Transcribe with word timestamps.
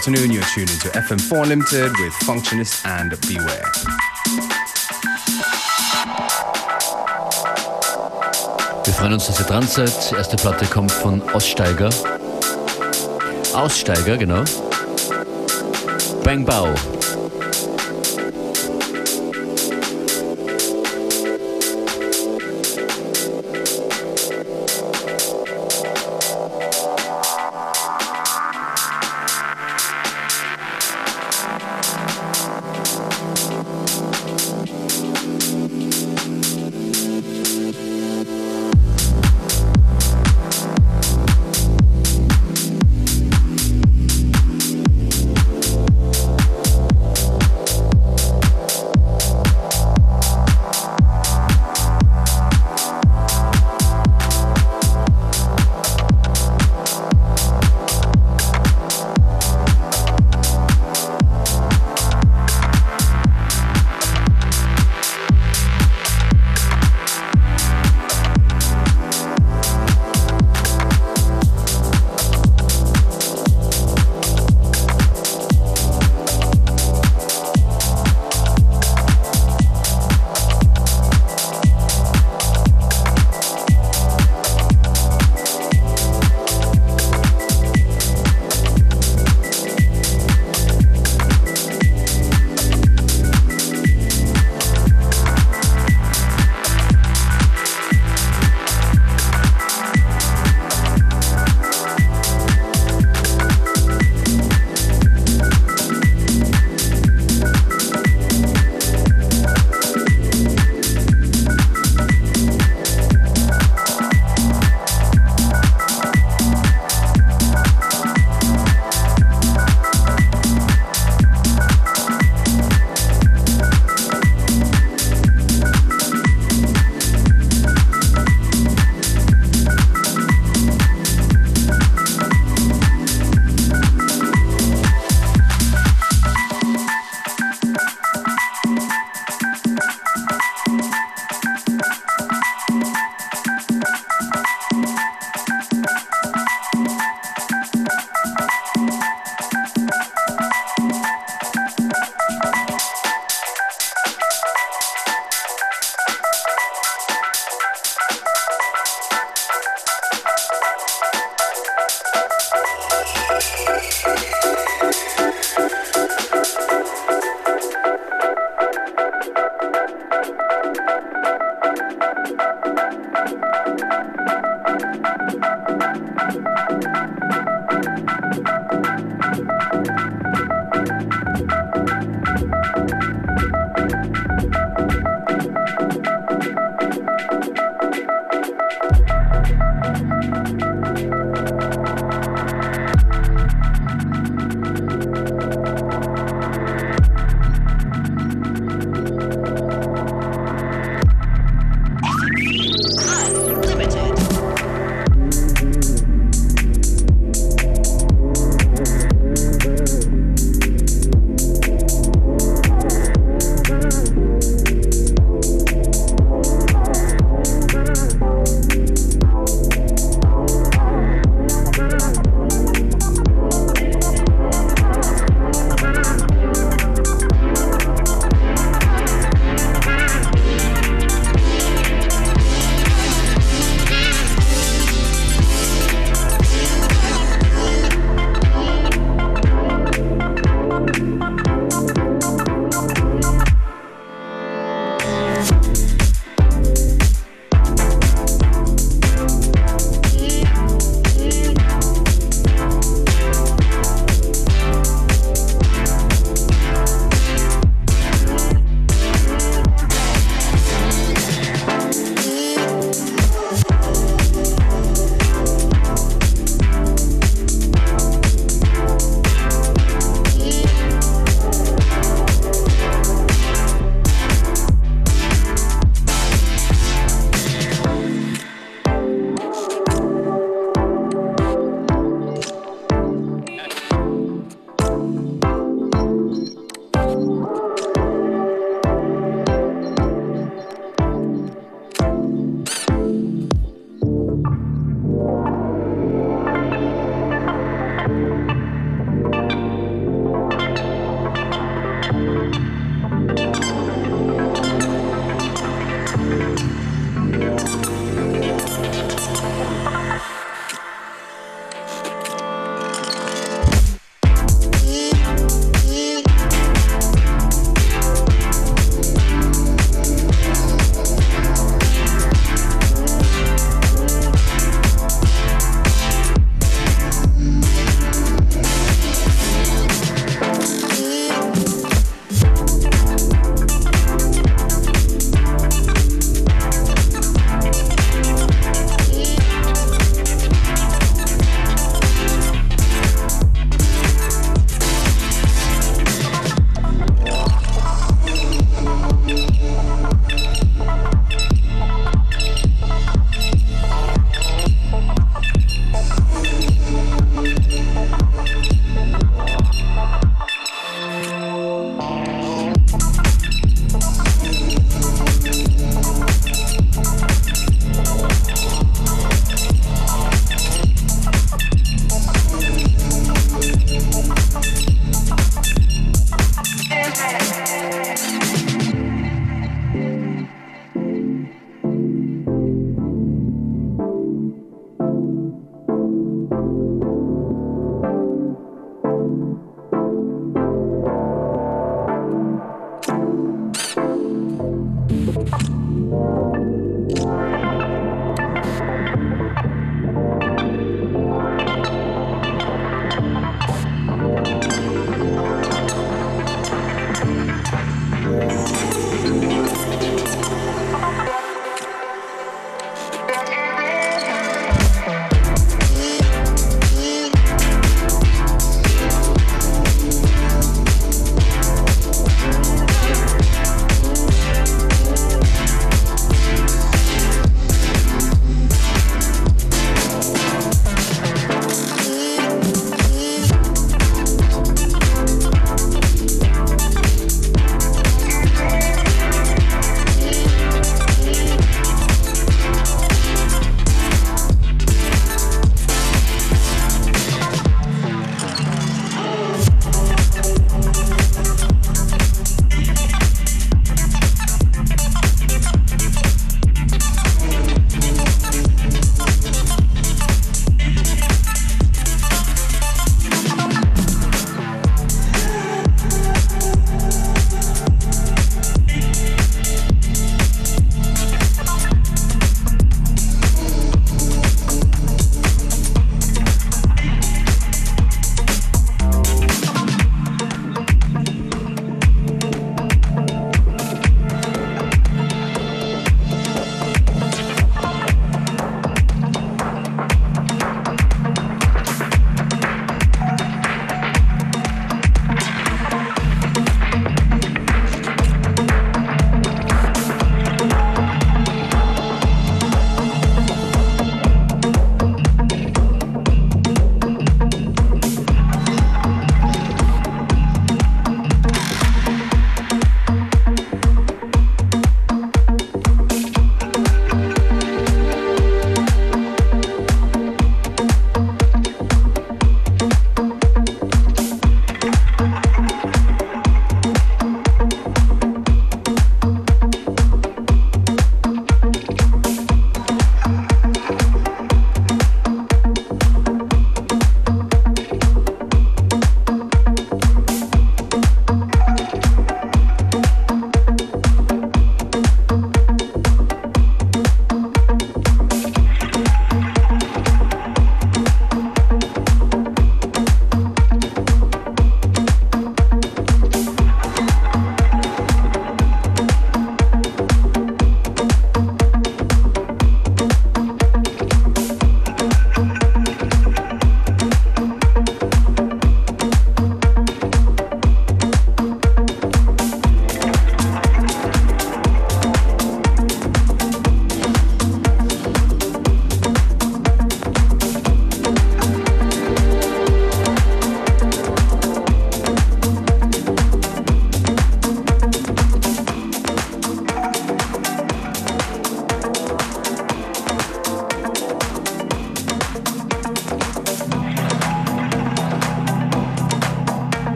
afternoon. 0.00 0.30
You're 0.30 0.42
tuned 0.44 0.70
into 0.70 0.88
FM4 0.88 1.46
Limited 1.46 1.92
with 1.98 2.14
Functionist 2.24 2.86
and 2.86 3.10
Beware. 3.28 3.70
Wir 8.82 8.94
freuen 8.94 9.12
uns, 9.12 9.26
dass 9.26 9.40
ihr 9.40 9.44
dran 9.44 9.66
seid. 9.66 9.92
Die 10.10 10.14
erste 10.14 10.38
Platte 10.38 10.64
kommt 10.64 10.90
von 10.90 11.20
Aussteiger. 11.34 11.90
Aussteiger, 13.52 14.16
genau. 14.16 14.42
Bang 16.24 16.46
Bao. 16.46 16.74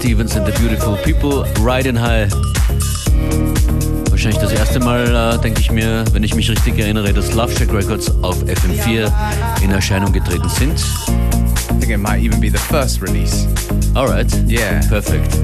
Stevens 0.00 0.34
and 0.34 0.46
the 0.46 0.52
Beautiful 0.52 0.96
People, 0.98 1.44
Riding 1.62 1.94
High. 1.94 2.30
Wahrscheinlich 4.10 4.40
das 4.40 4.52
erste 4.52 4.80
Mal, 4.80 5.06
äh, 5.06 5.38
denke 5.40 5.60
ich 5.60 5.70
mir, 5.70 6.04
wenn 6.12 6.22
ich 6.22 6.34
mich 6.34 6.50
richtig 6.50 6.78
erinnere, 6.78 7.12
dass 7.12 7.34
Love 7.34 7.52
Shack 7.54 7.72
Records 7.72 8.10
auf 8.22 8.42
FM4 8.44 9.10
in 9.62 9.70
Erscheinung 9.70 10.12
getreten 10.12 10.48
sind. 10.48 10.78
I 11.70 11.78
think 11.80 11.90
it 11.90 11.98
might 11.98 12.22
even 12.22 12.40
be 12.40 12.50
the 12.50 12.58
first 12.58 13.02
release. 13.02 13.46
Alright. 13.94 14.32
Yeah. 14.48 14.80
Perfekt. 14.88 15.38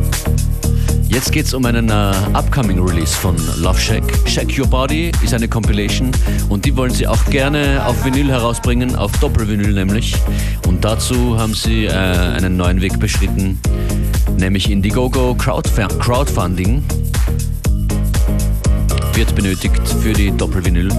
Jetzt 1.08 1.32
geht 1.32 1.46
es 1.46 1.54
um 1.54 1.64
einen 1.64 1.90
uh, 1.90 2.12
upcoming 2.34 2.80
Release 2.80 3.16
von 3.16 3.36
Love 3.58 3.78
Shack. 3.78 4.02
Shack 4.26 4.58
Your 4.58 4.66
Body 4.66 5.12
ist 5.22 5.32
eine 5.32 5.48
Compilation 5.48 6.10
und 6.48 6.64
die 6.64 6.76
wollen 6.76 6.90
sie 6.90 7.06
auch 7.06 7.24
gerne 7.26 7.84
auf 7.86 8.04
Vinyl 8.04 8.28
herausbringen, 8.28 8.94
auf 8.96 9.12
Doppelvinyl 9.18 9.72
nämlich. 9.72 10.14
Und 10.66 10.84
dazu 10.84 11.38
haben 11.38 11.54
sie 11.54 11.86
uh, 11.86 11.92
einen 11.92 12.56
neuen 12.56 12.80
Weg 12.80 12.98
beschritten, 12.98 13.58
nämlich 14.36 14.70
Indiegogo 14.70 15.34
Crowdfunding 15.34 16.82
wird 19.14 19.34
benötigt 19.34 19.80
für 20.02 20.12
die 20.12 20.30
Doppelvinyl. 20.36 20.90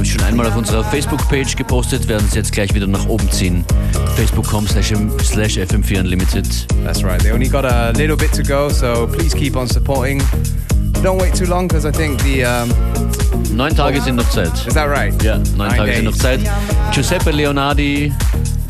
Wir 0.00 0.04
haben 0.04 0.16
es 0.16 0.18
schon 0.18 0.28
einmal 0.30 0.46
auf 0.46 0.56
unserer 0.56 0.82
Facebook-Page 0.82 1.56
gepostet, 1.56 2.08
werden 2.08 2.24
es 2.26 2.34
jetzt 2.34 2.52
gleich 2.52 2.72
wieder 2.72 2.86
nach 2.86 3.06
oben 3.06 3.30
ziehen. 3.30 3.66
Facebook.com 4.16 4.66
slash 4.66 4.92
FM4 5.58 6.00
Unlimited. 6.00 6.46
That's 6.86 7.04
right, 7.04 7.20
they 7.20 7.32
only 7.32 7.50
got 7.50 7.66
a 7.66 7.90
little 7.90 8.16
bit 8.16 8.32
to 8.32 8.42
go, 8.42 8.70
so 8.70 9.06
please 9.06 9.36
keep 9.36 9.56
on 9.56 9.68
supporting. 9.68 10.22
Don't 11.02 11.20
wait 11.20 11.34
too 11.34 11.44
long, 11.44 11.68
because 11.68 11.86
I 11.86 11.92
think 11.92 12.18
the... 12.22 12.46
Um 12.46 12.70
neun 13.54 13.76
Tage 13.76 14.00
sind 14.00 14.16
noch 14.16 14.30
Zeit. 14.30 14.50
Is 14.66 14.72
that 14.72 14.88
right? 14.88 15.12
Ja, 15.22 15.36
neun 15.36 15.68
Nine 15.68 15.76
Tage 15.76 15.84
days. 15.84 15.96
sind 15.96 16.04
noch 16.06 16.16
Zeit. 16.16 16.40
Giuseppe 16.94 17.30
Leonardi, 17.32 18.10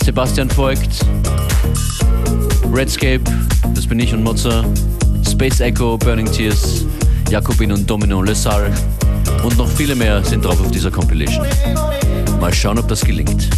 Sebastian 0.04 0.48
Voigt, 0.56 1.06
Redscape, 2.72 3.22
das 3.76 3.86
bin 3.86 4.00
ich 4.00 4.12
und 4.12 4.24
Mozza, 4.24 4.64
Space 5.30 5.60
Echo, 5.60 5.96
Burning 5.96 6.26
Tears, 6.32 6.84
Jakobin 7.30 7.70
und 7.70 7.88
Domino 7.88 8.20
Lessal 8.20 8.72
und 9.42 9.56
noch 9.56 9.68
viele 9.68 9.94
mehr 9.94 10.24
sind 10.24 10.44
drauf 10.44 10.60
auf 10.60 10.70
dieser 10.70 10.90
Compilation. 10.90 11.46
Mal 12.40 12.52
schauen, 12.52 12.78
ob 12.78 12.88
das 12.88 13.04
gelingt. 13.04 13.48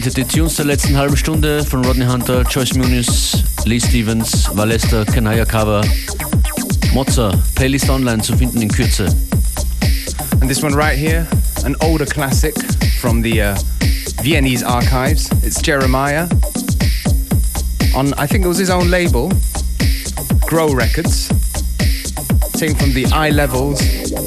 FM4 0.00 0.14
die 0.14 0.24
Tunes 0.24 0.56
der 0.56 0.64
letzten 0.64 0.96
halben 0.96 1.16
Stunde 1.16 1.62
von 1.62 1.84
Rodney 1.84 2.06
Hunter, 2.06 2.42
Joyce 2.48 2.74
Muniz, 2.74 3.44
Lee 3.66 3.78
Stevens, 3.78 4.48
Valesta, 4.54 5.04
Kanaya 5.04 5.44
Cover, 5.44 5.84
Mozza, 6.94 7.32
Playlist 7.54 7.90
online 7.90 8.22
zu 8.22 8.34
finden 8.34 8.62
in 8.62 8.70
Kürze. 8.70 9.14
And 10.40 10.48
this 10.48 10.62
one 10.62 10.74
right 10.74 10.96
here, 10.96 11.26
an 11.64 11.76
older 11.82 12.06
classic 12.06 12.54
from 12.98 13.20
the 13.20 13.42
uh, 13.42 13.56
Viennese 14.22 14.62
archives. 14.62 15.28
It's 15.44 15.60
Jeremiah 15.60 16.26
on, 17.94 18.14
I 18.14 18.26
think 18.26 18.46
it 18.46 18.48
was 18.48 18.58
his 18.58 18.70
own 18.70 18.90
label, 18.90 19.30
Grow 20.46 20.72
Records. 20.72 21.28
Taken 22.52 22.76
from 22.76 22.94
the 22.94 23.06
Eye 23.12 23.30
Levels 23.30 23.82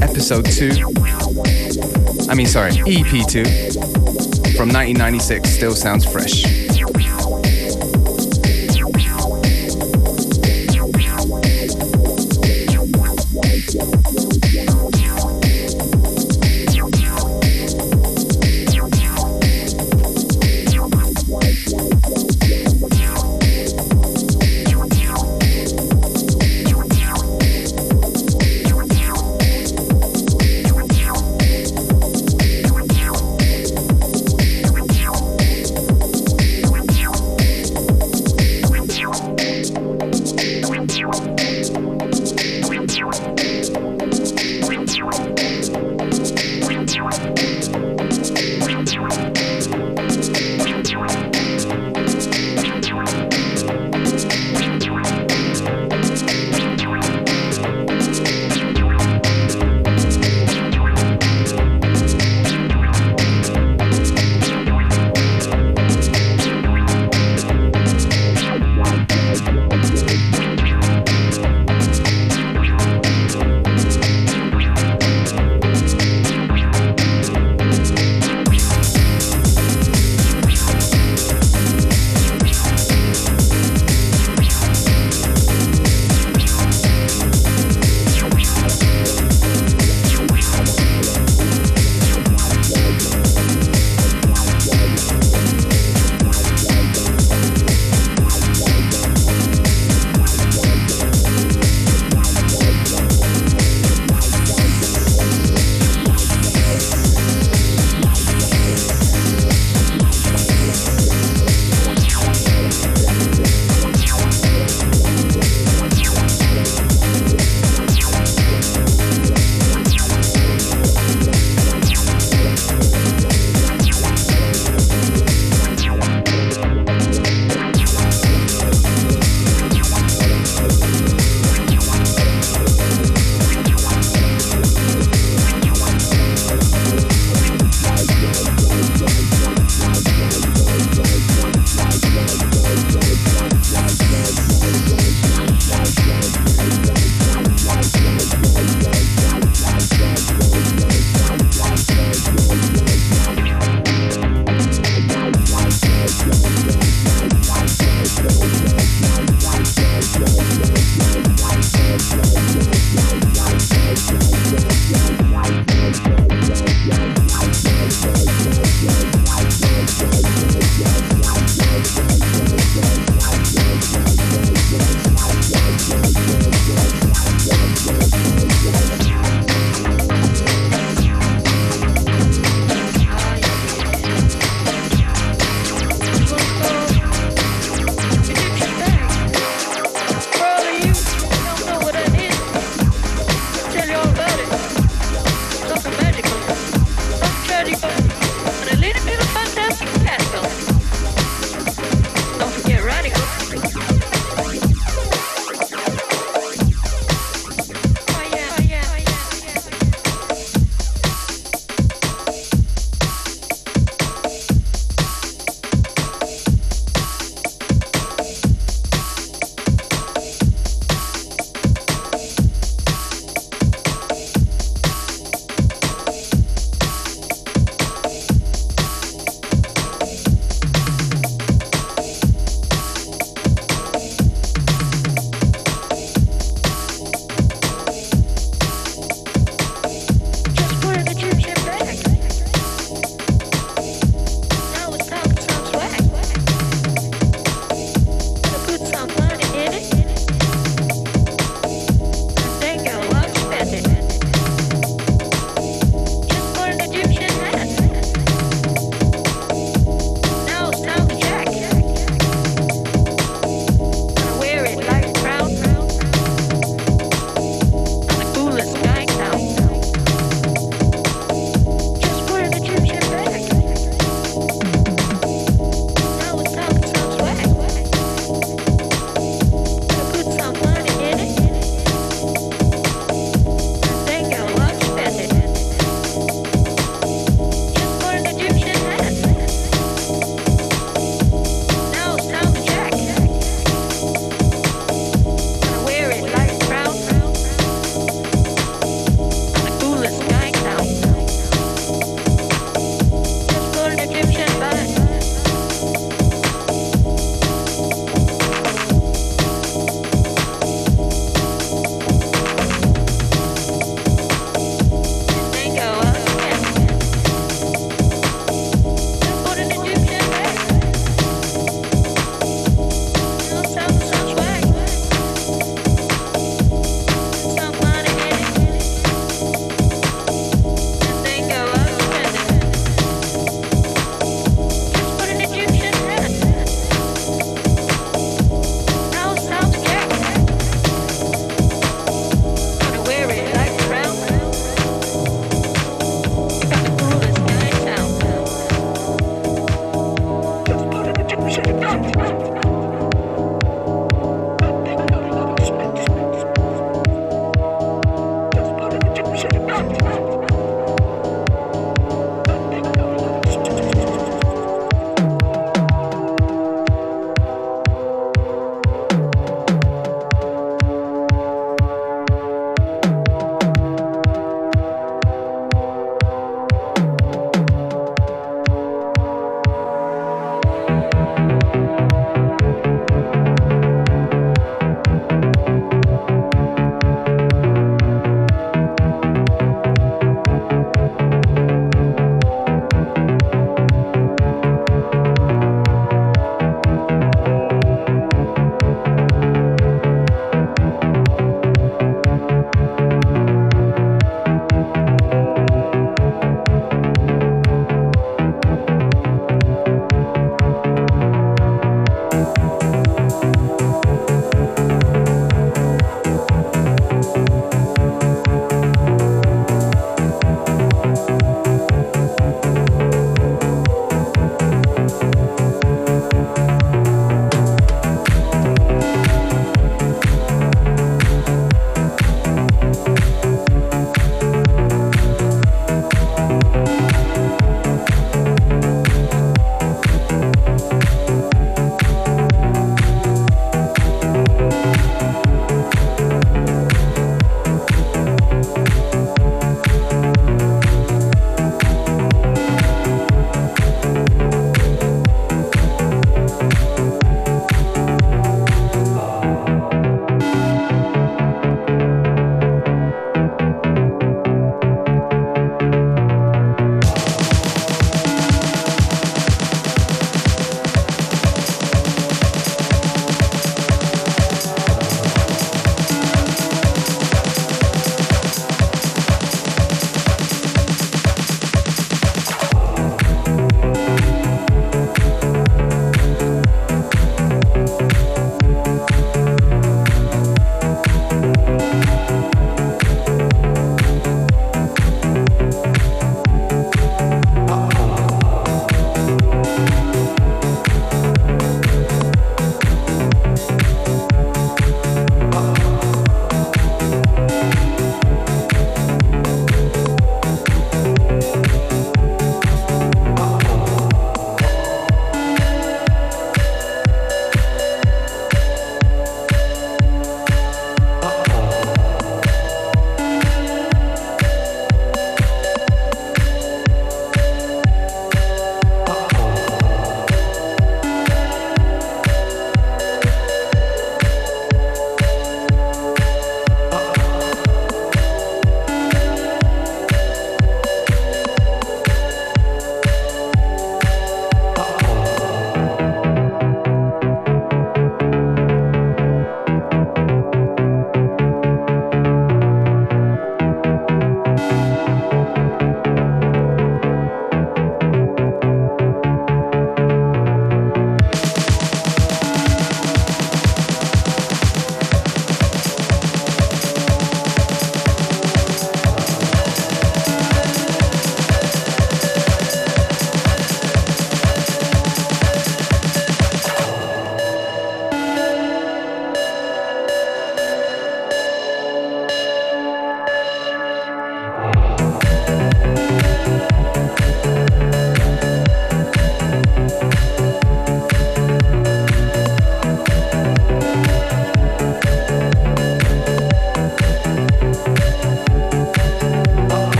episode 0.00 0.46
2. 0.46 2.30
I 2.30 2.34
mean, 2.34 2.46
sorry, 2.46 2.72
EP2 2.72 3.65
from 4.56 4.68
1996. 4.70 5.50
Still 5.50 5.74
sounds 5.74 6.04
fresh. 6.04 6.55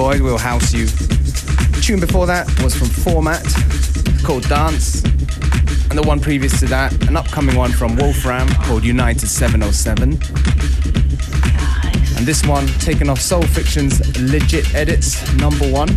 Will 0.00 0.38
house 0.38 0.72
you. 0.72 0.86
The 0.86 1.80
tune 1.82 2.00
before 2.00 2.26
that 2.26 2.48
was 2.62 2.74
from 2.74 2.88
Format 2.88 3.44
called 4.24 4.48
Dance, 4.48 5.04
and 5.04 5.98
the 5.98 6.02
one 6.06 6.20
previous 6.20 6.58
to 6.60 6.66
that, 6.66 6.90
an 7.06 7.18
upcoming 7.18 7.54
one 7.54 7.70
from 7.70 7.96
Wolfram 7.96 8.48
called 8.64 8.82
United 8.82 9.28
707. 9.28 10.12
And 12.16 12.26
this 12.26 12.46
one 12.46 12.66
taken 12.78 13.10
off 13.10 13.20
Soul 13.20 13.42
Fiction's 13.42 14.00
Legit 14.18 14.74
Edits 14.74 15.20
number 15.34 15.70
one. 15.70 15.88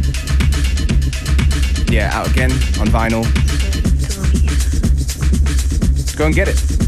Yeah, 1.89 2.09
out 2.11 2.29
again 2.29 2.51
on 2.81 2.87
vinyl. 2.87 3.23
Go 6.17 6.25
and 6.25 6.35
get 6.35 6.49
it. 6.49 6.82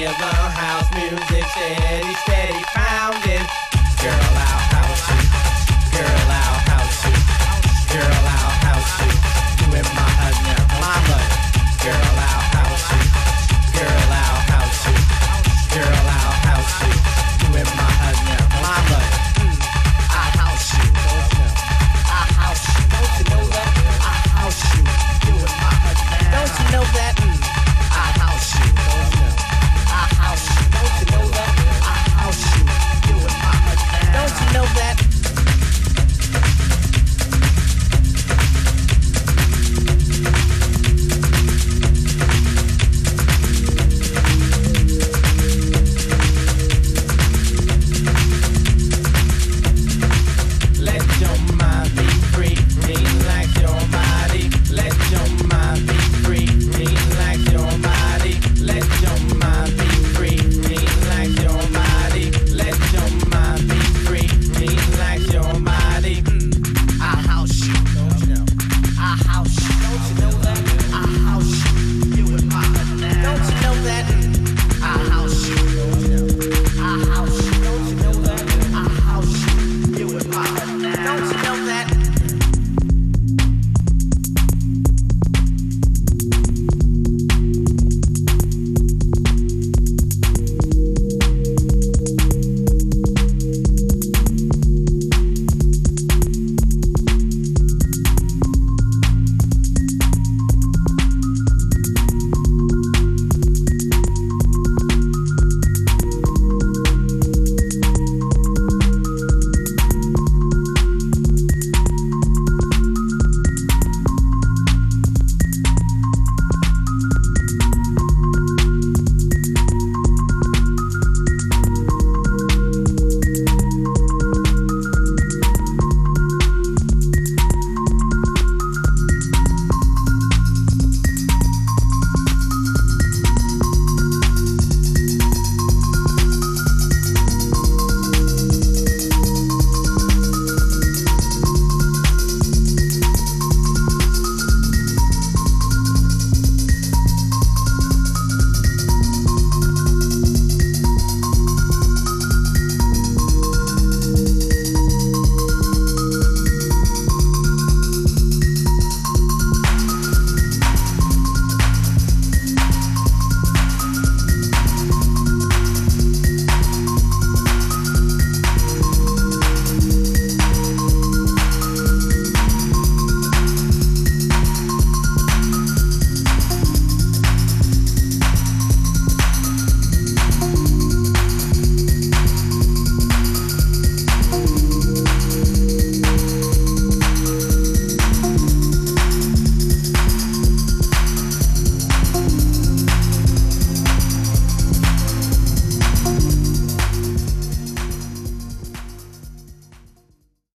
Maria 0.00 0.18
Bárbara. 0.18 0.39